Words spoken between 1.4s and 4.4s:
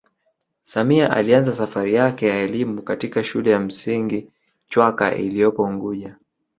safari yake ya elimu katika shule ya msingi